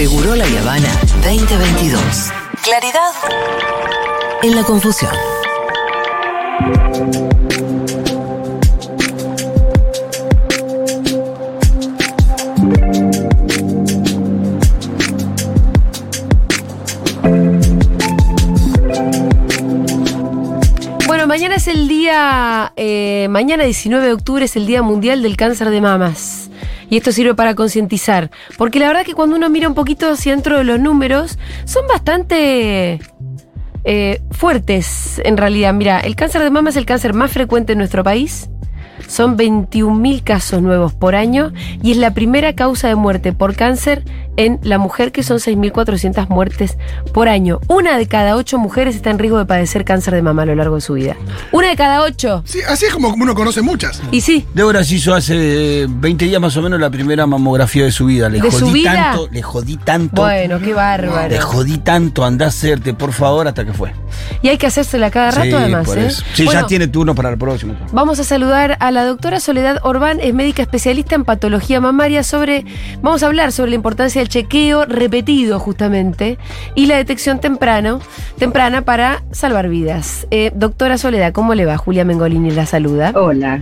Seguro 0.00 0.34
la 0.34 0.46
Habana 0.46 0.88
2022. 1.22 2.32
Claridad 2.62 3.12
en 4.42 4.56
la 4.56 4.62
confusión. 4.64 5.10
Bueno, 21.06 21.26
mañana 21.26 21.56
es 21.56 21.68
el 21.68 21.88
día, 21.88 22.72
eh, 22.76 23.26
mañana 23.28 23.64
19 23.64 24.06
de 24.06 24.12
octubre 24.14 24.46
es 24.46 24.56
el 24.56 24.66
Día 24.66 24.80
Mundial 24.80 25.22
del 25.22 25.36
Cáncer 25.36 25.68
de 25.68 25.82
Mamas. 25.82 26.50
Y 26.90 26.98
esto 26.98 27.12
sirve 27.12 27.34
para 27.34 27.54
concientizar. 27.54 28.30
Porque 28.58 28.78
la 28.78 28.88
verdad 28.88 29.04
que 29.04 29.14
cuando 29.14 29.36
uno 29.36 29.48
mira 29.48 29.68
un 29.68 29.74
poquito 29.74 30.10
hacia 30.10 30.34
dentro 30.34 30.58
de 30.58 30.64
los 30.64 30.78
números, 30.78 31.38
son 31.64 31.86
bastante 31.86 33.00
eh, 33.84 34.20
fuertes 34.30 35.20
en 35.24 35.36
realidad. 35.36 35.72
Mira, 35.72 36.00
el 36.00 36.16
cáncer 36.16 36.42
de 36.42 36.50
mama 36.50 36.70
es 36.70 36.76
el 36.76 36.84
cáncer 36.86 37.14
más 37.14 37.30
frecuente 37.30 37.72
en 37.72 37.78
nuestro 37.78 38.04
país. 38.04 38.50
Son 39.06 39.38
21.000 39.38 40.22
casos 40.22 40.60
nuevos 40.60 40.92
por 40.92 41.14
año 41.14 41.52
y 41.82 41.92
es 41.92 41.96
la 41.96 42.12
primera 42.12 42.54
causa 42.54 42.88
de 42.88 42.94
muerte 42.94 43.32
por 43.32 43.56
cáncer 43.56 44.04
en 44.36 44.58
la 44.62 44.78
mujer, 44.78 45.12
que 45.12 45.22
son 45.22 45.38
6.400 45.38 46.28
muertes 46.28 46.76
por 47.12 47.28
año. 47.28 47.60
Una 47.68 47.98
de 47.98 48.06
cada 48.06 48.36
ocho 48.36 48.58
mujeres 48.58 48.96
está 48.96 49.10
en 49.10 49.18
riesgo 49.18 49.38
de 49.38 49.46
padecer 49.46 49.84
cáncer 49.84 50.14
de 50.14 50.22
mama 50.22 50.42
a 50.42 50.46
lo 50.46 50.54
largo 50.54 50.76
de 50.76 50.80
su 50.80 50.94
vida. 50.94 51.16
Una 51.52 51.68
de 51.68 51.76
cada 51.76 52.02
ocho. 52.02 52.42
Sí, 52.46 52.60
así 52.68 52.86
es 52.86 52.92
como 52.94 53.08
uno 53.08 53.34
conoce 53.34 53.62
muchas. 53.62 54.00
Y 54.10 54.20
sí, 54.20 54.46
Débora 54.54 54.82
se 54.84 54.94
hizo 54.96 55.14
hace 55.14 55.86
20 55.88 56.24
días 56.24 56.40
más 56.40 56.56
o 56.56 56.62
menos 56.62 56.80
la 56.80 56.90
primera 56.90 57.26
mamografía 57.26 57.84
de 57.84 57.92
su 57.92 58.06
vida. 58.06 58.28
Le 58.28 58.40
¿De 58.40 58.50
su 58.50 58.66
jodí 58.66 58.72
vida? 58.80 58.92
tanto, 58.94 59.28
le 59.30 59.42
jodí 59.42 59.76
tanto. 59.76 60.22
bueno, 60.22 60.58
qué 60.60 60.72
bárbaro. 60.74 61.28
Le 61.28 61.40
jodí 61.40 61.78
tanto, 61.78 62.24
andá 62.24 62.46
a 62.46 62.48
hacerte, 62.48 62.94
por 62.94 63.12
favor, 63.12 63.46
hasta 63.48 63.64
que 63.64 63.72
fue. 63.72 63.92
Y 64.42 64.48
hay 64.48 64.58
que 64.58 64.66
hacérsela 64.66 65.10
cada 65.10 65.30
rato 65.30 65.44
Sí, 65.44 65.52
además, 65.52 65.86
por 65.86 65.98
¿eh? 65.98 66.06
eso. 66.06 66.22
Sí, 66.34 66.44
Bueno, 66.44 66.60
ya 66.62 66.66
tiene 66.66 66.88
turno 66.88 67.14
para 67.14 67.30
el 67.30 67.38
próximo. 67.38 67.74
Vamos 67.92 68.18
a 68.18 68.24
saludar 68.24 68.76
a 68.80 68.90
la 68.90 69.04
doctora 69.04 69.40
Soledad 69.40 69.78
Orbán, 69.82 70.18
es 70.20 70.34
médica 70.34 70.62
especialista 70.62 71.14
en 71.14 71.24
patología 71.24 71.80
mamaria 71.80 72.22
sobre, 72.22 72.64
vamos 73.02 73.22
a 73.22 73.26
hablar 73.26 73.52
sobre 73.52 73.70
la 73.70 73.76
importancia 73.76 74.19
del 74.20 74.28
chequeo 74.28 74.84
repetido 74.84 75.58
justamente 75.58 76.38
y 76.74 76.86
la 76.86 76.96
detección 76.96 77.40
temprano, 77.40 78.00
temprana 78.38 78.82
para 78.82 79.22
salvar 79.32 79.68
vidas. 79.68 80.26
Eh, 80.30 80.52
doctora 80.54 80.98
Soledad, 80.98 81.32
¿cómo 81.32 81.54
le 81.54 81.64
va? 81.66 81.76
Julia 81.76 82.04
Mengolini 82.04 82.50
la 82.50 82.66
saluda. 82.66 83.12
Hola. 83.14 83.60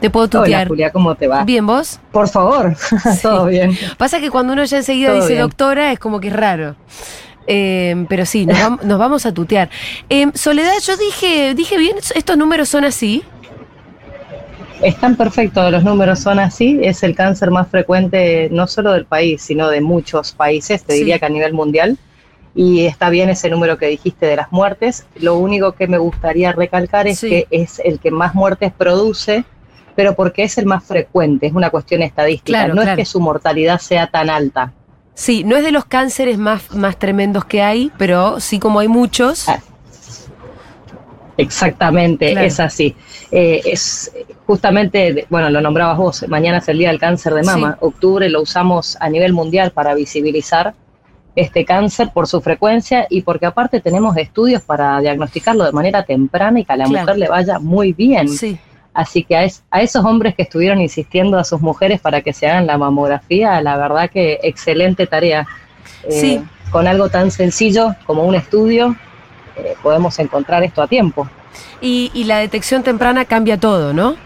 ¿Te 0.00 0.10
puedo 0.10 0.26
Hola, 0.26 0.44
tutear? 0.44 0.68
Julia, 0.68 0.90
¿cómo 0.92 1.14
te 1.16 1.26
va? 1.26 1.44
Bien, 1.44 1.66
¿vos? 1.66 1.98
Por 2.12 2.28
favor, 2.28 2.76
todo 3.22 3.46
bien. 3.46 3.76
Pasa 3.96 4.20
que 4.20 4.30
cuando 4.30 4.52
uno 4.52 4.64
ya 4.64 4.76
enseguida 4.78 5.08
Todo 5.08 5.16
dice 5.22 5.32
bien. 5.34 5.42
doctora 5.42 5.92
es 5.92 5.98
como 5.98 6.20
que 6.20 6.28
es 6.28 6.34
raro. 6.34 6.76
Eh, 7.48 8.04
pero 8.08 8.24
sí, 8.26 8.46
nos, 8.46 8.58
vam- 8.58 8.80
nos 8.82 8.98
vamos 8.98 9.26
a 9.26 9.32
tutear. 9.32 9.70
Eh, 10.10 10.26
Soledad, 10.34 10.74
yo 10.86 10.96
dije, 10.96 11.54
dije 11.54 11.78
bien, 11.78 11.96
estos 12.14 12.36
números 12.36 12.68
son 12.68 12.84
así. 12.84 13.24
Están 14.82 15.16
perfectos, 15.16 15.72
los 15.72 15.82
números 15.82 16.20
son 16.20 16.38
así. 16.38 16.78
Es 16.82 17.02
el 17.02 17.14
cáncer 17.16 17.50
más 17.50 17.68
frecuente 17.68 18.48
no 18.52 18.66
solo 18.66 18.92
del 18.92 19.06
país, 19.06 19.42
sino 19.42 19.68
de 19.68 19.80
muchos 19.80 20.32
países, 20.32 20.84
te 20.84 20.92
Sí. 20.92 20.98
diría 21.00 21.18
que 21.18 21.26
a 21.26 21.28
nivel 21.30 21.52
mundial. 21.52 21.98
Y 22.54 22.86
está 22.86 23.10
bien 23.10 23.28
ese 23.28 23.50
número 23.50 23.76
que 23.76 23.86
dijiste 23.86 24.26
de 24.26 24.36
las 24.36 24.52
muertes. 24.52 25.06
Lo 25.16 25.36
único 25.36 25.72
que 25.72 25.86
me 25.88 25.98
gustaría 25.98 26.52
recalcar 26.52 27.06
es 27.08 27.18
Sí. 27.20 27.28
que 27.28 27.46
es 27.50 27.80
el 27.84 27.98
que 27.98 28.10
más 28.10 28.34
muertes 28.34 28.72
produce, 28.76 29.44
pero 29.96 30.14
porque 30.14 30.44
es 30.44 30.58
el 30.58 30.66
más 30.66 30.84
frecuente, 30.84 31.46
es 31.48 31.52
una 31.52 31.70
cuestión 31.70 32.02
estadística. 32.02 32.58
Claro, 32.60 32.74
no 32.74 32.82
claro. 32.82 32.92
es 33.00 33.04
que 33.04 33.10
su 33.10 33.20
mortalidad 33.20 33.80
sea 33.80 34.06
tan 34.08 34.30
alta. 34.30 34.72
Sí, 35.14 35.42
no 35.42 35.56
es 35.56 35.64
de 35.64 35.72
los 35.72 35.84
cánceres 35.86 36.38
más, 36.38 36.72
más 36.72 36.96
tremendos 36.96 37.44
que 37.44 37.62
hay, 37.62 37.90
pero 37.98 38.38
sí 38.38 38.60
como 38.60 38.78
hay 38.78 38.88
muchos. 38.88 39.48
Ah, 39.48 39.58
Exactamente, 41.36 42.32
Claro. 42.32 42.46
es 42.48 42.58
así. 42.58 42.96
Eh, 43.30 43.60
es 43.64 44.10
justamente, 44.46 45.26
bueno, 45.28 45.50
lo 45.50 45.60
nombrabas 45.60 45.98
vos, 45.98 46.24
mañana 46.28 46.58
es 46.58 46.68
el 46.68 46.78
Día 46.78 46.88
del 46.88 46.98
Cáncer 46.98 47.34
de 47.34 47.42
Mama. 47.42 47.72
Sí. 47.72 47.78
Octubre 47.86 48.28
lo 48.30 48.40
usamos 48.42 48.96
a 49.00 49.08
nivel 49.10 49.32
mundial 49.34 49.70
para 49.70 49.94
visibilizar 49.94 50.74
este 51.36 51.64
cáncer 51.64 52.10
por 52.12 52.26
su 52.26 52.40
frecuencia 52.40 53.06
y 53.10 53.22
porque 53.22 53.46
aparte 53.46 53.80
tenemos 53.80 54.16
estudios 54.16 54.62
para 54.62 54.98
diagnosticarlo 55.00 55.64
de 55.64 55.72
manera 55.72 56.02
temprana 56.04 56.58
y 56.60 56.64
que 56.64 56.72
a 56.72 56.76
la 56.76 56.86
Claro. 56.86 57.02
mujer 57.04 57.18
le 57.18 57.28
vaya 57.28 57.58
muy 57.58 57.92
bien. 57.92 58.28
Sí. 58.28 58.58
Así 58.94 59.22
que 59.22 59.36
a, 59.36 59.44
es- 59.44 59.62
a 59.70 59.82
esos 59.82 60.04
hombres 60.04 60.34
que 60.34 60.42
estuvieron 60.42 60.80
insistiendo 60.80 61.38
a 61.38 61.44
sus 61.44 61.60
mujeres 61.60 62.00
para 62.00 62.22
que 62.22 62.32
se 62.32 62.48
hagan 62.48 62.66
la 62.66 62.78
mamografía, 62.78 63.60
la 63.60 63.76
verdad 63.76 64.10
que 64.10 64.40
excelente 64.42 65.06
tarea. 65.06 65.46
Eh, 66.04 66.12
Sí. 66.12 66.44
Con 66.72 66.86
algo 66.88 67.08
tan 67.08 67.30
sencillo 67.30 67.94
como 68.04 68.24
un 68.24 68.34
estudio, 68.34 68.96
eh, 69.56 69.74
podemos 69.82 70.18
encontrar 70.18 70.62
esto 70.64 70.82
a 70.82 70.86
tiempo. 70.88 71.28
Y, 71.80 72.10
y 72.14 72.24
la 72.24 72.38
detección 72.38 72.82
temprana 72.82 73.24
cambia 73.24 73.58
todo, 73.58 73.92
¿no? 73.92 74.16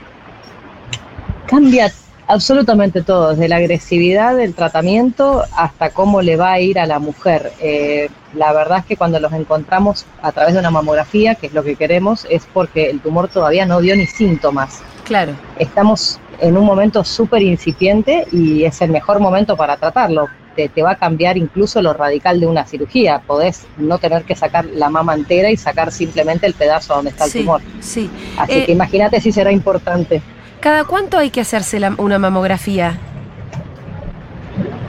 Cambia 1.47 1.93
absolutamente 2.27 3.03
todo, 3.03 3.31
desde 3.31 3.49
la 3.49 3.57
agresividad 3.57 4.37
del 4.37 4.55
tratamiento 4.55 5.45
hasta 5.55 5.91
cómo 5.91 6.23
le 6.23 6.37
va 6.37 6.53
a 6.53 6.61
ir 6.61 6.79
a 6.79 6.87
la 6.87 6.99
mujer. 6.99 7.53
Eh, 7.61 8.09
la 8.35 8.53
verdad 8.53 8.79
es 8.79 8.87
que 8.87 8.97
cuando 8.97 9.21
los 9.21 9.33
encontramos 9.33 10.07
a 10.23 10.33
través 10.33 10.55
de 10.55 10.61
una 10.61 10.71
mamografía, 10.71 11.35
que 11.35 11.49
es 11.49 11.53
lo 11.53 11.63
que 11.63 11.77
queremos, 11.77 12.27
es 12.31 12.47
porque 12.53 12.89
el 12.89 13.01
tumor 13.01 13.29
todavía 13.29 13.67
no 13.67 13.81
dio 13.81 13.95
ni 13.97 14.07
síntomas. 14.07 14.83
Claro. 15.05 15.35
Estamos 15.59 16.21
en 16.41 16.57
un 16.57 16.65
momento 16.65 17.05
súper 17.05 17.43
incipiente 17.43 18.27
y 18.33 18.65
es 18.65 18.81
el 18.81 18.91
mejor 18.91 19.21
momento 19.21 19.57
para 19.57 19.77
tratarlo. 19.77 20.29
Te, 20.57 20.69
te 20.69 20.83
va 20.83 20.93
a 20.93 20.97
cambiar 20.97 21.37
incluso 21.37 21.81
lo 21.83 21.93
radical 21.95 22.39
de 22.41 22.47
una 22.47 22.65
cirugía. 22.67 23.21
Podés 23.27 23.67
no 23.79 23.99
tener 23.99 24.25
que 24.25 24.35
sacar 24.35 24.65
la 24.67 24.89
mama 24.91 25.15
entera 25.15 25.51
y 25.51 25.57
sacar 25.57 25.91
simplemente 25.93 26.47
el 26.47 26.55
pedazo 26.55 26.95
donde 26.95 27.11
está 27.11 27.25
el 27.25 27.31
Sí, 27.31 27.39
tumor. 27.41 27.61
sí. 27.81 28.11
Así 28.37 28.53
Eh, 28.53 28.67
que 28.67 28.73
imagínate 28.73 29.21
si 29.21 29.33
será 29.33 29.51
importante. 29.53 30.21
¿Cada 30.61 30.85
cuánto 30.85 31.19
hay 31.19 31.31
que 31.31 31.41
hacerse 31.41 31.81
la- 31.81 31.95
una 31.99 32.19
mamografía? 32.19 32.99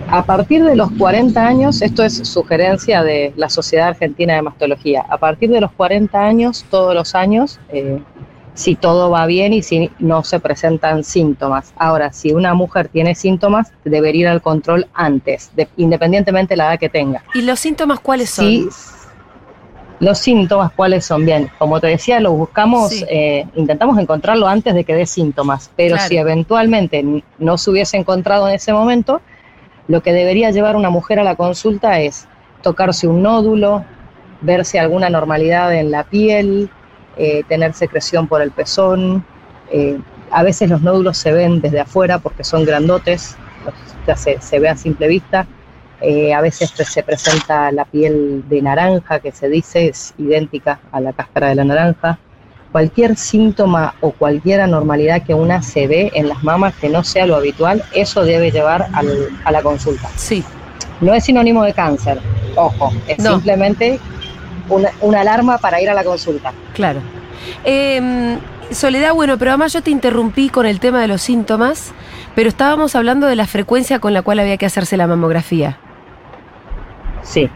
A 0.09 0.23
partir 0.23 0.63
de 0.63 0.75
los 0.75 0.91
40 0.91 1.47
años, 1.47 1.81
esto 1.81 2.03
es 2.03 2.17
sugerencia 2.27 3.01
de 3.01 3.33
la 3.35 3.49
Sociedad 3.49 3.87
Argentina 3.87 4.35
de 4.35 4.43
Mastología, 4.43 5.03
a 5.09 5.17
partir 5.17 5.49
de 5.49 5.59
los 5.59 5.71
40 5.71 6.23
años, 6.23 6.65
todos 6.69 6.93
los 6.93 7.15
años, 7.15 7.59
eh, 7.69 7.99
si 8.55 8.75
todo 8.75 9.09
va 9.09 9.25
bien 9.25 9.51
y 9.53 9.63
si 9.63 9.89
no 9.99 10.23
se 10.23 10.39
presentan 10.39 11.03
síntomas. 11.03 11.73
Ahora, 11.77 12.13
si 12.13 12.33
una 12.33 12.53
mujer 12.53 12.87
tiene 12.87 13.15
síntomas, 13.15 13.71
debería 13.83 14.21
ir 14.21 14.27
al 14.27 14.41
control 14.41 14.87
antes, 14.93 15.49
de- 15.55 15.67
independientemente 15.77 16.53
de 16.53 16.57
la 16.57 16.69
edad 16.71 16.79
que 16.79 16.89
tenga. 16.89 17.23
¿Y 17.33 17.41
los 17.41 17.59
síntomas 17.59 17.99
cuáles 17.99 18.29
son? 18.29 18.45
Sí, 18.45 18.69
los 19.99 20.19
síntomas, 20.19 20.71
¿cuáles 20.73 21.05
son? 21.05 21.25
Bien, 21.25 21.49
como 21.57 21.79
te 21.79 21.87
decía, 21.87 22.19
lo 22.19 22.33
buscamos, 22.33 22.91
Sí. 22.91 23.05
eh, 23.09 23.47
intentamos 23.55 23.97
encontrarlo 23.97 24.47
antes 24.47 24.73
de 24.75 24.83
que 24.83 24.93
dé 24.95 25.05
síntomas, 25.05 25.71
pero 25.75 25.95
Claro. 25.95 26.09
si 26.09 26.17
eventualmente 26.17 27.23
no 27.39 27.57
se 27.57 27.69
hubiese 27.71 27.97
encontrado 27.97 28.47
en 28.49 28.55
ese 28.55 28.73
momento, 28.73 29.21
lo 29.87 30.01
que 30.03 30.11
debería 30.13 30.51
llevar 30.51 30.75
una 30.75 30.89
mujer 30.89 31.19
a 31.19 31.23
la 31.23 31.35
consulta 31.35 31.99
es 31.99 32.27
tocarse 32.61 33.07
un 33.07 33.21
nódulo, 33.21 33.83
ver 34.41 34.65
si 34.65 34.77
alguna 34.77 35.09
normalidad 35.09 35.73
en 35.73 35.89
la 35.91 36.03
piel, 36.03 36.69
eh, 37.17 37.43
tener 37.47 37.73
secreción 37.73 38.27
por 38.27 38.41
el 38.41 38.51
pezón. 38.51 39.25
eh, 39.71 39.97
a 40.31 40.41
veces 40.43 40.69
los 40.69 40.81
nódulos 40.81 41.17
se 41.17 41.31
ven 41.31 41.61
desde 41.61 41.79
afuera 41.79 42.17
porque 42.19 42.43
son 42.43 42.65
grandotes, 42.65 43.35
los- 43.65 43.73
ya 44.07 44.15
se, 44.15 44.39
se 44.41 44.59
ve 44.59 44.67
a 44.69 44.75
simple 44.75 45.07
vista. 45.07 45.45
Eh, 46.01 46.33
a 46.33 46.41
veces 46.41 46.71
se 46.71 47.01
presenta 47.03 47.71
la 47.71 47.85
piel 47.85 48.43
de 48.49 48.61
naranja, 48.61 49.19
que 49.19 49.31
se 49.31 49.47
dice 49.47 49.87
es 49.87 50.13
idéntica 50.17 50.79
a 50.91 50.99
la 50.99 51.13
cáscara 51.13 51.47
de 51.49 51.55
la 51.55 51.63
naranja. 51.63 52.17
Cualquier 52.71 53.15
síntoma 53.15 53.93
o 54.01 54.11
cualquier 54.11 54.59
anormalidad 54.61 55.21
que 55.23 55.33
una 55.35 55.61
se 55.61 55.87
ve 55.87 56.11
en 56.15 56.27
las 56.27 56.43
mamas 56.43 56.73
que 56.75 56.89
no 56.89 57.03
sea 57.03 57.25
lo 57.27 57.35
habitual, 57.35 57.83
eso 57.93 58.23
debe 58.25 58.51
llevar 58.51 58.87
al- 58.93 59.29
a 59.45 59.51
la 59.51 59.61
consulta. 59.61 60.09
Sí. 60.15 60.43
No 60.99 61.13
es 61.13 61.23
sinónimo 61.25 61.63
de 61.63 61.73
cáncer, 61.73 62.19
ojo, 62.55 62.91
es 63.07 63.19
No. 63.19 63.33
simplemente 63.33 63.99
una, 64.69 64.89
una 65.01 65.21
alarma 65.21 65.57
para 65.57 65.81
ir 65.81 65.89
a 65.89 65.93
la 65.93 66.03
consulta. 66.03 66.53
Claro. 66.73 66.99
Eh, 67.63 68.37
Soledad, 68.73 69.13
bueno, 69.13 69.37
pero 69.37 69.51
además 69.51 69.73
yo 69.73 69.83
te 69.83 69.91
interrumpí 69.91 70.49
con 70.49 70.65
el 70.65 70.79
tema 70.79 71.01
de 71.01 71.07
los 71.07 71.21
síntomas, 71.21 71.93
pero 72.35 72.49
estábamos 72.49 72.95
hablando 72.95 73.27
de 73.27 73.35
la 73.35 73.45
frecuencia 73.45 73.99
con 73.99 74.13
la 74.13 74.21
cual 74.21 74.39
había 74.39 74.57
que 74.57 74.65
hacerse 74.65 74.97
la 74.97 75.05
mamografía. 75.05 75.77
Sí, 77.21 77.49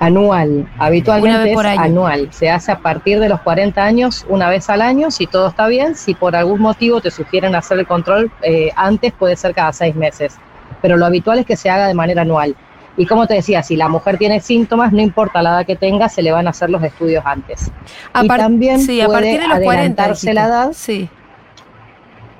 anual. 0.00 0.68
Habitualmente 0.78 1.52
es 1.52 1.78
anual. 1.78 2.28
Se 2.32 2.50
hace 2.50 2.72
a 2.72 2.78
partir 2.78 3.20
de 3.20 3.28
los 3.28 3.40
40 3.40 3.82
años, 3.82 4.26
una 4.28 4.50
vez 4.50 4.68
al 4.68 4.82
año, 4.82 5.10
si 5.10 5.26
todo 5.26 5.48
está 5.48 5.66
bien. 5.66 5.94
Si 5.94 6.14
por 6.14 6.36
algún 6.36 6.60
motivo 6.60 7.00
te 7.00 7.10
sugieren 7.10 7.54
hacer 7.54 7.78
el 7.78 7.86
control 7.86 8.30
eh, 8.42 8.70
antes, 8.76 9.12
puede 9.12 9.36
ser 9.36 9.54
cada 9.54 9.72
seis 9.72 9.96
meses. 9.96 10.36
Pero 10.82 10.96
lo 10.96 11.06
habitual 11.06 11.38
es 11.38 11.46
que 11.46 11.56
se 11.56 11.70
haga 11.70 11.86
de 11.86 11.94
manera 11.94 12.22
anual. 12.22 12.54
Y 12.96 13.06
como 13.06 13.26
te 13.26 13.34
decía, 13.34 13.62
si 13.62 13.76
la 13.76 13.88
mujer 13.88 14.18
tiene 14.18 14.40
síntomas, 14.40 14.92
no 14.92 15.00
importa 15.00 15.40
la 15.42 15.50
edad 15.50 15.66
que 15.66 15.76
tenga, 15.76 16.08
se 16.08 16.22
le 16.22 16.32
van 16.32 16.46
a 16.46 16.50
hacer 16.50 16.70
los 16.70 16.82
estudios 16.82 17.24
antes. 17.24 17.70
A 18.12 18.24
y 18.24 18.28
también 18.28 18.80
sí, 18.80 19.00
a 19.00 19.06
puede 19.06 19.18
partir 19.18 19.40
de 19.40 19.48
los 19.48 19.58
40. 19.60 19.72
adelantarse 20.02 20.34
la 20.34 20.44
edad. 20.46 20.70
Sí. 20.74 21.08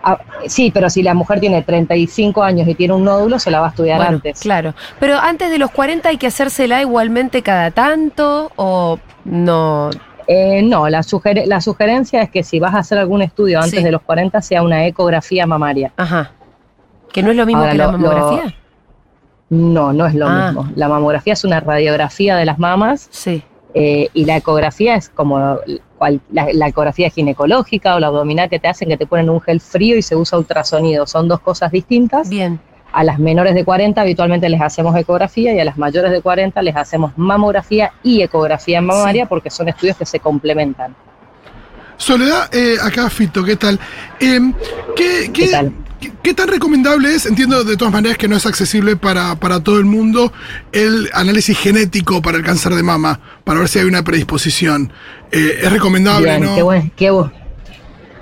Ah, 0.03 0.19
sí, 0.47 0.71
pero 0.73 0.89
si 0.89 1.03
la 1.03 1.13
mujer 1.15 1.41
tiene 1.41 1.63
35 1.63 2.43
años 2.43 2.67
y 2.67 2.75
tiene 2.75 2.95
un 2.95 3.05
nódulo, 3.05 3.39
se 3.39 3.51
la 3.51 3.61
va 3.61 3.67
a 3.67 3.71
estudiar 3.71 3.99
Bueno, 3.99 4.13
antes. 4.17 4.41
Claro. 4.41 4.75
Pero 4.99 5.19
antes 5.19 5.51
de 5.51 5.59
los 5.59 5.71
40 5.71 6.09
hay 6.09 6.17
que 6.17 6.27
hacérsela 6.27 6.81
igualmente 6.81 7.43
cada 7.43 7.71
tanto 7.71 8.51
o 8.57 8.99
no. 9.25 9.91
Eh, 10.27 10.63
no, 10.63 10.89
la, 10.89 11.01
suger- 11.03 11.45
la 11.47 11.61
sugerencia 11.61 12.23
es 12.23 12.31
que 12.31 12.43
si 12.43 12.61
vas 12.61 12.75
a 12.75 12.79
hacer 12.79 12.97
algún 12.99 13.21
estudio 13.21 13.59
antes 13.59 13.79
Sí. 13.81 13.85
de 13.85 13.91
los 13.91 14.01
40 14.03 14.41
sea 14.41 14.63
una 14.63 14.87
ecografía 14.87 15.47
mamaria. 15.47 15.93
Ajá. 15.97 16.33
Que 17.13 17.23
no 17.23 17.31
es 17.33 17.37
lo 17.37 17.45
mismo 17.45 17.61
Ahora, 17.63 17.73
que 17.73 17.79
la 17.79 17.87
lo- 17.87 17.93
lo- 17.93 17.99
mamografía. 17.99 18.55
No, 19.51 19.93
no 19.93 20.07
es 20.07 20.15
lo 20.15 20.27
Ah. 20.29 20.47
mismo. 20.47 20.69
La 20.77 20.89
mamografía 20.89 21.33
es 21.35 21.45
una 21.45 21.61
radiografía 21.61 22.37
de 22.37 22.45
las 22.45 22.59
mamas 22.59 23.09
Sí. 23.11 23.43
eh, 23.75 24.09
y 24.15 24.25
la 24.25 24.37
ecografía 24.37 24.95
es 24.95 25.09
como 25.09 25.59
cual- 25.99 26.21
la, 26.33 26.49
la 26.53 26.69
ecografía 26.69 27.11
ginecológica 27.11 27.95
o 27.97 28.01
la 28.01 28.07
abdominal 28.09 28.49
que 28.49 28.59
te 28.59 28.69
hacen 28.69 28.89
que 28.89 28.97
te 28.97 29.07
ponen 29.07 29.29
un 29.29 29.41
gel 29.41 29.61
frío 29.61 29.97
y 29.97 30.03
se 30.03 30.17
usa 30.17 30.39
ultrasonido. 30.39 31.07
Son 31.07 31.29
dos 31.29 31.41
cosas 31.41 31.71
distintas. 31.73 32.29
Bien. 32.31 32.59
A 32.93 33.05
las 33.05 33.19
menores 33.21 33.55
de 33.55 33.65
40 33.65 34.01
habitualmente 34.01 34.49
les 34.49 34.61
hacemos 34.61 34.97
ecografía 34.97 35.53
y 35.55 35.61
a 35.61 35.65
las 35.65 35.79
mayores 35.79 36.11
de 36.11 36.21
40 36.23 36.61
les 36.63 36.75
hacemos 36.75 37.13
mamografía 37.17 37.93
y 38.03 38.23
ecografía 38.23 38.81
mamaria 38.81 39.25
Sí. 39.25 39.29
porque 39.29 39.51
son 39.51 39.69
estudios 39.69 39.97
que 39.97 40.07
se 40.07 40.19
complementan. 40.19 40.95
Soledad, 41.97 42.49
eh, 42.55 42.77
acá 42.83 43.11
Fito, 43.11 43.45
¿qué 43.45 43.57
tal? 43.57 43.79
Em, 44.19 44.53
¿qué, 44.97 45.31
qué, 45.33 45.45
¿Qué 45.45 45.49
tal? 45.49 45.73
Qué- 46.01 46.13
qué 46.23 46.35
tan 46.35 46.49
recomendable 46.49 47.15
es? 47.15 47.27
Entiendo 47.27 47.63
de 47.65 47.77
todas 47.77 47.93
maneras 47.93 48.19
que 48.19 48.29
no 48.29 48.37
es 48.37 48.47
accesible 48.47 48.97
para, 48.97 49.35
para 49.37 49.61
todo 49.63 49.79
el 49.79 49.85
mundo 49.85 50.33
el 50.73 51.09
análisis 51.13 51.59
genético 51.59 52.23
para 52.23 52.39
el 52.39 52.45
cáncer 52.45 52.75
de 52.75 52.83
mama, 52.83 53.21
para 53.45 53.61
ver 53.61 53.69
si 53.69 53.79
hay 53.79 53.85
una 53.87 54.03
predisposición. 54.03 54.93
Eh, 55.33 55.61
es 55.63 55.73
recomendable, 55.73 56.27
Bien, 56.27 56.43
¿no? 56.45 56.55
qué, 56.55 56.63
buen- 56.63 56.91
qué 56.97 57.13
bu- 57.13 57.31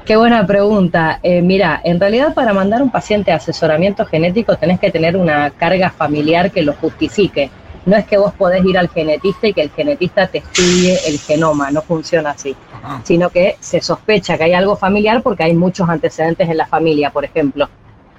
qué 0.05 0.17
buena 0.17 0.47
pregunta. 0.47 1.21
Eh, 1.23 1.43
mira, 1.43 1.81
en 1.85 2.01
realidad 2.01 2.35
para 2.35 2.53
mandar 2.53 2.83
un 2.83 2.91
paciente 2.91 3.31
a 3.33 3.37
asesoramiento 3.37 4.05
genético 4.07 4.57
tenés 4.57 4.81
que 4.81 4.91
tener 4.91 5.17
una 5.17 5.51
carga 5.51 5.91
familiar 5.91 6.51
que 6.51 6.63
lo 6.63 6.73
justifique. 6.75 7.51
No 7.89 7.97
es 7.97 8.05
que 8.05 8.19
vos 8.19 8.35
podés 8.35 8.63
ir 8.67 8.77
al 8.77 8.91
genetista 8.91 9.49
y 9.49 9.55
que 9.55 9.63
el 9.63 9.71
genetista 9.71 10.27
te 10.27 10.39
estudie 10.39 10.99
el 11.07 11.19
genoma, 11.19 11.71
no 11.71 11.81
funciona 11.81 12.33
así. 12.33 12.55
Ajá. 12.71 13.01
Sino 13.03 13.31
que 13.31 13.57
se 13.61 13.81
sospecha 13.81 14.37
que 14.37 14.45
hay 14.45 14.53
algo 14.53 14.77
familiar 14.77 15.23
porque 15.23 15.45
hay 15.45 15.55
muchos 15.55 15.89
antecedentes 15.89 16.51
en 16.51 16.59
la 16.59 16.67
familia, 16.67 17.09
por 17.09 17.25
ejemplo. 17.25 17.67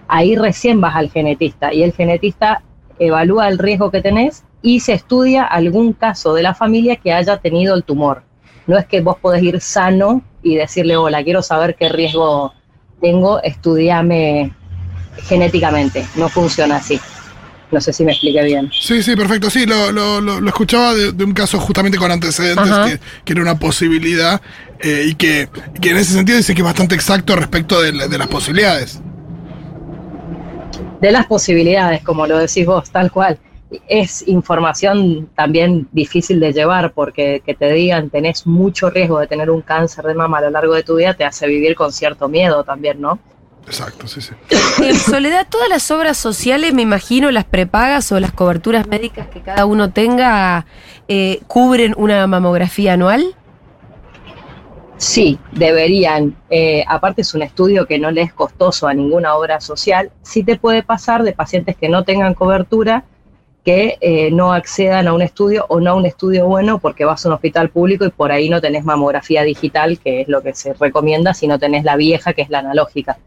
Ahí 0.07 0.35
recién 0.35 0.81
vas 0.81 0.95
al 0.95 1.11
genetista 1.11 1.71
y 1.71 1.83
el 1.83 1.93
genetista 1.93 2.63
evalúa 2.97 3.47
el 3.47 3.59
riesgo 3.59 3.91
que 3.91 4.01
tenés 4.01 4.43
y 4.63 4.79
se 4.79 4.93
estudia 4.93 5.43
algún 5.43 5.93
caso 5.93 6.33
de 6.33 6.41
la 6.41 6.55
familia 6.55 6.95
que 6.95 7.13
haya 7.13 7.37
tenido 7.37 7.75
el 7.75 7.83
tumor. 7.83 8.23
No 8.65 8.75
es 8.75 8.87
que 8.87 9.01
vos 9.01 9.17
podés 9.21 9.43
ir 9.43 9.61
sano 9.61 10.23
y 10.41 10.55
decirle, 10.55 10.97
hola, 10.97 11.23
quiero 11.23 11.43
saber 11.43 11.75
qué 11.75 11.89
riesgo 11.89 12.53
tengo, 12.99 13.39
estudiame 13.43 14.51
genéticamente. 15.27 16.07
No 16.15 16.27
funciona 16.27 16.77
así. 16.77 16.99
No 17.71 17.79
sé 17.79 17.93
si 17.93 18.03
me 18.03 18.11
expliqué 18.11 18.43
bien. 18.43 18.71
Sí, 18.73 19.03
sí, 19.03 19.15
perfecto. 19.15 19.49
Sí, 19.49 19.65
lo, 19.65 19.91
lo- 19.91 20.19
lo- 20.21 20.41
lo 20.41 20.47
escuchaba 20.47 20.95
de, 20.95 21.11
de 21.11 21.23
un 21.23 21.33
caso 21.33 21.59
justamente 21.59 21.97
con 21.99 22.11
antecedentes, 22.11 22.65
que, 22.85 22.99
que 23.25 23.33
era 23.33 23.41
una 23.43 23.59
posibilidad 23.59 24.41
eh, 24.81 25.05
y 25.07 25.13
que, 25.15 25.49
que 25.79 25.91
en 25.91 25.97
ese 25.97 26.13
sentido 26.13 26.37
dice 26.37 26.55
que 26.55 26.61
es 26.61 26.65
bastante 26.65 26.95
exacto 26.95 27.35
respecto 27.35 27.79
de, 27.81 27.91
de 28.07 28.17
las 28.17 28.27
posibilidades. 28.27 28.99
De 30.99 31.11
las 31.11 31.27
posibilidades, 31.27 32.01
como 32.03 32.27
lo 32.27 32.37
decís 32.39 32.65
vos, 32.65 32.89
tal 32.89 33.11
cual. 33.11 33.37
Es 33.87 34.27
información 34.27 35.29
también 35.35 35.87
difícil 35.91 36.39
de 36.39 36.51
llevar 36.53 36.91
porque 36.91 37.43
que 37.45 37.53
te 37.53 37.71
digan 37.71 38.09
tenés 38.09 38.47
mucho 38.47 38.89
riesgo 38.89 39.19
de 39.19 39.27
tener 39.27 39.51
un 39.51 39.61
cáncer 39.61 40.05
de 40.05 40.15
mama 40.15 40.39
a 40.39 40.41
lo 40.41 40.49
largo 40.49 40.73
de 40.73 40.81
tu 40.81 40.95
vida 40.95 41.13
te 41.13 41.23
hace 41.23 41.45
vivir 41.47 41.75
con 41.75 41.93
cierto 41.93 42.27
miedo 42.27 42.63
también, 42.63 42.99
¿no? 42.99 43.19
Exacto, 43.69 44.07
sí, 44.07 44.19
sí. 44.19 44.33
En 44.83 44.95
Soledad, 44.95 45.45
todas 45.47 45.69
las 45.69 45.91
obras 45.91 46.17
sociales, 46.17 46.73
me 46.73 46.81
imagino, 46.81 47.29
las 47.29 47.45
prepagas 47.45 48.11
o 48.11 48.19
las 48.19 48.31
coberturas 48.31 48.87
médicas 48.87 49.27
que 49.27 49.41
cada 49.41 49.65
uno 49.65 49.91
tenga, 49.91 50.65
eh, 51.07 51.41
cubren 51.45 51.93
una 51.95 52.25
mamografía 52.25 52.93
anual. 52.93 53.35
Sí, 54.97 55.39
deberían. 55.51 56.35
Eh, 56.49 56.83
aparte 56.87 57.21
es 57.21 57.33
un 57.35 57.43
estudio 57.43 57.85
que 57.85 57.99
no 57.99 58.09
le 58.09 58.23
es 58.23 58.33
costoso 58.33 58.87
a 58.87 58.93
ninguna 58.93 59.35
obra 59.35 59.61
social. 59.61 60.11
Sí 60.23 60.43
te 60.43 60.57
puede 60.57 60.81
pasar 60.81 61.21
de 61.23 61.31
pacientes 61.31 61.77
que 61.77 61.89
no 61.89 62.03
tengan 62.03 62.33
cobertura, 62.33 63.05
que 63.63 63.97
eh, 64.01 64.31
no 64.31 64.51
accedan 64.51 65.07
a 65.07 65.13
un 65.13 65.21
estudio 65.21 65.67
o 65.69 65.79
no 65.79 65.91
a 65.91 65.93
un 65.93 66.07
estudio 66.07 66.47
bueno 66.47 66.79
porque 66.79 67.05
vas 67.05 67.23
a 67.23 67.29
un 67.29 67.35
hospital 67.35 67.69
público 67.69 68.03
y 68.03 68.09
por 68.09 68.31
ahí 68.31 68.49
no 68.49 68.61
tenés 68.61 68.83
mamografía 68.83 69.43
digital, 69.43 69.99
que 69.99 70.21
es 70.21 70.27
lo 70.27 70.41
que 70.41 70.55
se 70.55 70.73
recomienda, 70.73 71.35
si 71.35 71.47
no 71.47 71.59
tenés 71.59 71.83
la 71.83 71.95
vieja, 71.95 72.33
que 72.33 72.41
es 72.41 72.49
la 72.49 72.59
analógica. 72.59 73.19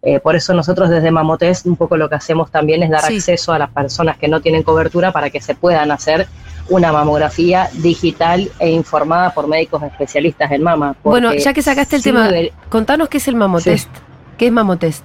Eh, 0.00 0.20
por 0.20 0.36
eso 0.36 0.54
nosotros 0.54 0.88
desde 0.90 1.10
Mamotest 1.10 1.66
un 1.66 1.74
poco 1.76 1.96
lo 1.96 2.08
que 2.08 2.14
hacemos 2.14 2.50
también 2.52 2.82
es 2.84 2.90
dar 2.90 3.02
Sí. 3.02 3.16
acceso 3.16 3.52
a 3.52 3.58
las 3.58 3.70
personas 3.70 4.16
que 4.16 4.28
no 4.28 4.40
tienen 4.40 4.62
cobertura 4.62 5.10
para 5.12 5.28
que 5.30 5.40
se 5.40 5.54
puedan 5.56 5.90
hacer 5.90 6.28
una 6.68 6.92
mamografía 6.92 7.68
digital 7.74 8.48
e 8.60 8.70
informada 8.70 9.30
por 9.34 9.48
médicos 9.48 9.82
especialistas 9.82 10.52
en 10.52 10.62
mama. 10.62 10.94
Bueno, 11.02 11.34
ya 11.34 11.52
que 11.52 11.62
sacaste 11.62 11.96
el 11.96 12.02
sí 12.02 12.10
tema, 12.10 12.30
contanos 12.68 13.08
qué 13.08 13.16
es 13.16 13.26
el 13.26 13.34
mamotest. 13.34 13.88
¿Qué 14.36 14.46
es 14.46 14.52
mamotest? 14.52 15.04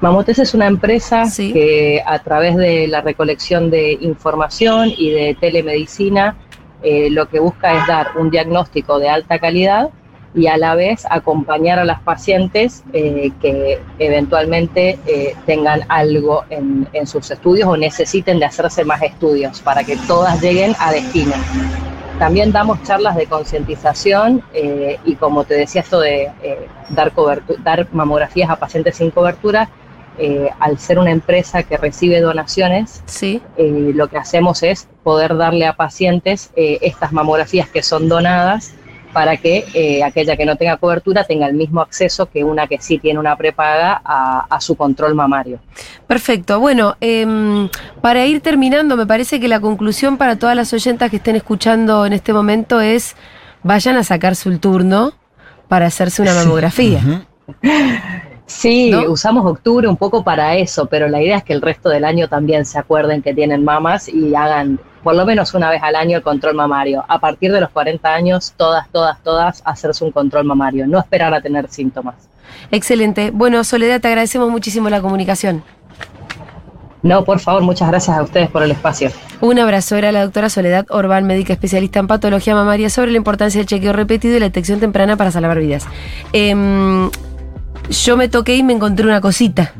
Mamotest 0.00 0.40
es 0.40 0.54
una 0.54 0.66
empresa 0.66 1.24
Sí. 1.26 1.52
que 1.52 2.02
a 2.06 2.18
través 2.20 2.56
de 2.56 2.86
la 2.86 3.00
recolección 3.00 3.70
de 3.70 3.92
información 4.00 4.92
y 4.96 5.10
de 5.10 5.36
telemedicina 5.38 6.36
eh, 6.82 7.08
lo 7.10 7.26
que 7.28 7.40
busca 7.40 7.72
es 7.76 7.86
dar 7.86 8.08
un 8.18 8.30
diagnóstico 8.30 8.98
de 8.98 9.08
alta 9.08 9.38
calidad 9.38 9.88
y 10.36 10.46
a 10.46 10.56
la 10.56 10.76
vez 10.76 11.04
acompañar 11.10 11.78
a 11.80 11.84
las 11.84 12.00
pacientes 12.02 12.84
eh, 12.92 13.32
que 13.40 13.80
eventualmente 13.98 14.98
eh, 15.06 15.34
tengan 15.46 15.80
algo 15.88 16.44
en, 16.50 16.86
en 16.92 17.06
sus 17.08 17.28
estudios 17.30 17.68
o 17.68 17.76
necesiten 17.76 18.38
de 18.38 18.44
hacerse 18.44 18.84
más 18.84 19.02
estudios 19.02 19.60
para 19.62 19.82
que 19.82 19.96
todas 20.06 20.40
lleguen 20.40 20.76
a 20.78 20.92
destino. 20.92 21.32
También 22.20 22.52
damos 22.52 22.82
charlas 22.84 23.16
de 23.16 23.26
concientización 23.26 24.42
eh, 24.54 24.98
y 25.04 25.16
como 25.16 25.44
te 25.44 25.54
decía 25.54 25.80
esto 25.80 26.00
de 26.00 26.30
dar, 26.90 27.12
dar 27.64 27.88
mamografías 27.92 28.48
a 28.48 28.56
pacientes 28.56 28.96
sin 28.96 29.10
cobertura, 29.10 29.68
eh, 30.18 30.48
al 30.60 30.78
ser 30.78 30.98
una 30.98 31.10
empresa 31.10 31.62
que 31.62 31.76
recibe 31.76 32.20
donaciones, 32.22 33.02
Sí. 33.04 33.42
eh, 33.58 33.92
lo 33.94 34.08
que 34.08 34.16
hacemos 34.16 34.62
es 34.62 34.88
poder 35.02 35.36
darle 35.36 35.66
a 35.66 35.74
pacientes 35.74 36.50
eh, 36.56 36.78
estas 36.80 37.12
mamografías 37.12 37.68
que 37.68 37.82
son 37.82 38.08
donadas 38.08 38.72
para 39.16 39.38
que 39.38 39.64
eh, 39.72 40.04
aquella 40.04 40.36
que 40.36 40.44
no 40.44 40.56
tenga 40.56 40.76
cobertura 40.76 41.24
tenga 41.24 41.46
el 41.46 41.54
mismo 41.54 41.80
acceso 41.80 42.26
que 42.26 42.44
una 42.44 42.66
que 42.66 42.78
sí 42.78 42.98
tiene 42.98 43.18
una 43.18 43.34
prepaga 43.34 44.02
a, 44.04 44.44
a 44.50 44.60
su 44.60 44.76
control 44.76 45.14
mamario. 45.14 45.58
Perfecto. 46.06 46.60
Bueno, 46.60 46.96
em, 47.00 47.70
para 48.02 48.26
ir 48.26 48.42
terminando, 48.42 48.94
me 48.94 49.06
parece 49.06 49.40
que 49.40 49.48
la 49.48 49.58
conclusión 49.58 50.18
para 50.18 50.36
todas 50.36 50.54
las 50.54 50.70
oyentas 50.74 51.08
que 51.08 51.16
estén 51.16 51.34
escuchando 51.34 52.04
en 52.04 52.12
este 52.12 52.34
momento 52.34 52.82
es 52.82 53.16
vayan 53.62 53.96
a 53.96 54.04
sacarse 54.04 54.50
el 54.50 54.60
turno 54.60 55.14
para 55.66 55.86
hacerse 55.86 56.20
una 56.20 56.34
mamografía. 56.34 57.26
Sí, 58.44 58.90
¿No? 58.90 59.10
usamos 59.10 59.46
octubre 59.46 59.88
un 59.88 59.96
poco 59.96 60.24
para 60.24 60.56
eso, 60.56 60.84
pero 60.86 61.08
la 61.08 61.22
idea 61.22 61.38
es 61.38 61.42
que 61.42 61.54
el 61.54 61.62
resto 61.62 61.88
del 61.88 62.04
año 62.04 62.28
también 62.28 62.66
se 62.66 62.78
acuerden 62.78 63.22
que 63.22 63.32
tienen 63.32 63.64
mamas 63.64 64.10
y 64.10 64.34
hagan 64.34 64.78
por 65.06 65.14
lo 65.14 65.24
menos 65.24 65.54
una 65.54 65.70
vez 65.70 65.80
al 65.84 65.94
año 65.94 66.16
el 66.16 66.22
control 66.24 66.56
mamario. 66.56 67.04
A 67.06 67.20
partir 67.20 67.52
de 67.52 67.60
los 67.60 67.70
40 67.70 68.12
años, 68.12 68.52
todas, 68.56 68.88
todas, 68.90 69.22
todas, 69.22 69.62
hacerse 69.64 70.04
un 70.04 70.10
control 70.10 70.44
mamario, 70.44 70.84
no 70.88 70.98
esperar 70.98 71.32
a 71.32 71.40
tener 71.40 71.68
síntomas. 71.68 72.16
Excelente. 72.72 73.30
Bueno, 73.32 73.62
Soledad, 73.62 74.00
te 74.00 74.08
agradecemos 74.08 74.50
muchísimo 74.50 74.90
la 74.90 75.00
comunicación. 75.00 75.62
No, 77.04 77.24
por 77.24 77.38
favor, 77.38 77.62
muchas 77.62 77.88
gracias 77.88 78.18
a 78.18 78.22
ustedes 78.24 78.50
por 78.50 78.64
el 78.64 78.72
espacio. 78.72 79.12
Un 79.40 79.60
abrazo. 79.60 79.94
Era 79.94 80.10
la 80.10 80.24
doctora 80.24 80.50
Soledad 80.50 80.86
Orbán, 80.90 81.24
médica 81.24 81.52
especialista 81.52 82.00
en 82.00 82.08
patología 82.08 82.56
mamaria, 82.56 82.90
sobre 82.90 83.12
la 83.12 83.18
importancia 83.18 83.60
del 83.60 83.68
chequeo 83.68 83.92
repetido 83.92 84.36
y 84.36 84.40
la 84.40 84.46
detección 84.46 84.80
temprana 84.80 85.16
para 85.16 85.30
salvar 85.30 85.60
vidas. 85.60 85.86
Em, 86.32 87.12
yo 87.90 88.16
me 88.16 88.28
toqué 88.28 88.56
y 88.56 88.64
me 88.64 88.72
encontré 88.72 89.06
una 89.06 89.20
cosita. 89.20 89.72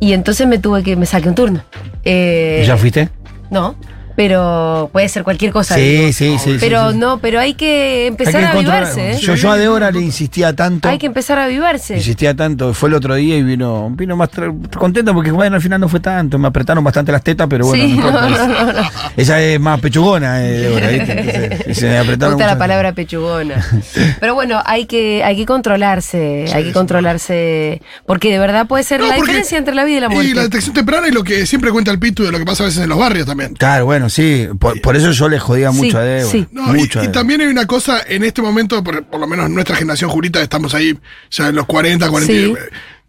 Y 0.00 0.14
entonces 0.14 0.46
me 0.46 0.58
tuve 0.58 0.82
que, 0.82 0.96
me 0.96 1.04
saqué 1.04 1.28
un 1.28 1.34
turno. 1.34 1.60
Eh, 2.04 2.64
¿Ya 2.66 2.78
fuiste? 2.78 3.10
No, 3.50 3.76
pero 4.16 4.88
puede 4.92 5.08
ser 5.08 5.22
cualquier 5.22 5.52
cosa. 5.52 5.74
Sí, 5.74 5.82
digo. 5.82 6.12
sí, 6.12 6.36
sí. 6.42 6.56
Pero 6.58 6.92
sí. 6.92 6.98
no, 6.98 7.18
pero 7.18 7.38
hay 7.38 7.54
que 7.54 8.00
Hay 8.02 8.06
empezar 8.06 8.40
que 8.40 8.46
a 8.46 8.50
avivarse, 8.52 9.12
¿eh? 9.12 9.18
Yo, 9.18 9.34
yo 9.34 9.50
a 9.50 9.56
Débora 9.56 9.90
le 9.90 10.00
insistía 10.00 10.54
tanto. 10.54 10.88
Hay 10.88 10.98
que 10.98 11.06
empezar 11.06 11.38
a 11.38 11.44
avivarse. 11.44 11.96
Insistía 11.96 12.34
tanto, 12.34 12.72
fue 12.72 12.88
el 12.88 12.94
otro 12.94 13.14
día 13.14 13.36
y 13.36 13.42
vino, 13.42 13.90
vino 13.90 14.16
más 14.16 14.30
contenta 14.76 15.12
porque 15.12 15.30
bueno, 15.30 15.56
al 15.56 15.62
final 15.62 15.80
no 15.80 15.88
fue 15.88 16.00
tanto, 16.00 16.38
me 16.38 16.48
apretaron 16.48 16.82
bastante 16.82 17.12
las 17.12 17.22
tetas, 17.22 17.46
pero 17.48 17.66
bueno, 17.66 17.84
Sí, 17.84 17.92
no 17.92 18.10
no, 18.10 18.72
no. 18.72 18.90
Ella 19.16 19.42
es 19.42 19.60
más 19.60 19.80
pechugona, 19.80 20.42
eh, 20.44 20.52
Débora, 20.52 20.88
¿viste? 20.88 21.12
Entonces, 21.12 21.68
y 21.68 21.74
se 21.74 21.86
me 21.86 21.92
Me 21.92 21.98
apretaron 21.98 22.34
gusta 22.34 22.46
la 22.46 22.58
palabra 22.58 22.92
pechugona. 22.92 23.64
Pero 24.20 24.34
bueno, 24.34 24.62
hay 24.64 24.86
que, 24.86 25.22
hay 25.24 25.36
que 25.36 25.44
controlarse, 25.46 26.46
hay 26.54 26.64
que 26.64 26.72
controlarse, 26.72 27.82
porque 28.06 28.30
de 28.30 28.38
verdad 28.38 28.66
puede 28.66 28.84
ser 28.84 29.00
No, 29.00 29.08
la 29.08 29.16
diferencia 29.16 29.58
entre 29.58 29.74
la 29.74 29.84
vida 29.84 29.98
y 29.98 30.00
la 30.00 30.08
muerte. 30.08 30.30
Y 30.30 30.34
la 30.34 30.42
detección 30.42 30.74
temprana 30.74 31.08
y 31.08 31.10
lo 31.10 31.22
que 31.22 31.46
siempre 31.46 31.70
cuenta 31.70 31.90
el 31.90 31.98
Pitu 31.98 32.24
de 32.24 32.32
lo 32.32 32.38
que 32.38 32.44
pasa 32.44 32.62
a 32.62 32.66
veces 32.66 32.82
en 32.82 32.88
los 32.88 32.98
barrios 32.98 33.26
también. 33.26 33.54
Claro, 33.54 33.84
bueno, 33.84 34.05
Bueno, 34.06 34.10
sí, 34.10 34.48
por, 34.58 34.80
por 34.80 34.96
eso 34.96 35.10
yo 35.10 35.28
le 35.28 35.38
jodía 35.38 35.70
Sí, 35.72 35.76
mucho 35.78 35.98
a 35.98 36.02
Débora. 36.02 36.30
sí. 36.30 36.46
No, 36.52 36.74
y- 36.74 36.78
mucho 36.80 37.02
y, 37.02 37.08
también 37.08 37.40
hay 37.40 37.48
una 37.48 37.66
cosa 37.66 38.00
en 38.06 38.22
este 38.24 38.40
momento, 38.42 38.82
por, 38.84 39.04
por 39.04 39.18
lo 39.20 39.26
menos 39.26 39.50
nuestra 39.50 39.76
generación 39.76 40.10
jurita, 40.10 40.40
estamos 40.42 40.74
ahí 40.74 40.98
ya 41.30 41.48
en 41.48 41.56
los 41.56 41.66
40, 41.66 42.08
40. 42.08 42.32
Sí. 42.32 42.54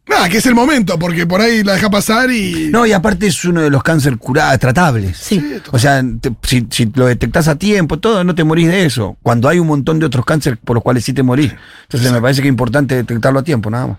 Nada, 0.10 0.30
que 0.30 0.38
es 0.38 0.46
el 0.46 0.56
momento, 0.56 0.98
porque 0.98 1.28
por 1.28 1.42
ahí 1.42 1.64
la 1.66 1.74
deja 1.74 1.90
pasar 1.90 2.32
y. 2.32 2.70
No, 2.72 2.86
y 2.86 2.94
aparte 2.94 3.28
es 3.28 3.44
uno 3.44 3.62
de 3.62 3.70
los 3.70 3.84
cánceres 3.84 4.18
curados, 4.18 4.58
tratables. 4.58 5.18
Sí. 5.18 5.56
O 5.72 5.78
sea, 5.78 6.02
te- 6.22 6.32
si, 6.44 6.66
si 6.72 6.90
lo 6.96 7.08
detectás 7.08 7.50
a 7.50 7.58
tiempo, 7.58 8.00
todo, 8.00 8.24
no 8.24 8.34
te 8.34 8.46
morís 8.46 8.68
de 8.70 8.86
eso. 8.86 9.18
Cuando 9.22 9.50
hay 9.50 9.60
un 9.60 9.68
montón 9.68 10.00
de 10.00 10.06
otros 10.06 10.24
cánceres 10.26 10.58
por 10.64 10.76
los 10.76 10.84
cuales 10.84 11.04
sí 11.04 11.12
te 11.12 11.24
morís. 11.24 11.52
Entonces 11.84 12.10
me 12.12 12.22
parece 12.22 12.42
que 12.42 12.48
es 12.48 12.52
importante 12.52 12.96
detectarlo 12.96 13.40
a 13.40 13.44
tiempo, 13.44 13.70
nada 13.70 13.88
más. 13.88 13.96